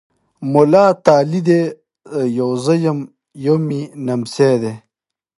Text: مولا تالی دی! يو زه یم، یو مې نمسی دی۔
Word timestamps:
مولا 0.51 0.85
تالی 1.05 1.41
دی! 1.47 1.61
يو 2.37 2.49
زه 2.63 2.73
یم، 2.85 2.99
یو 3.45 3.55
مې 3.67 3.81
نمسی 4.05 4.51
دی۔ 4.61 4.73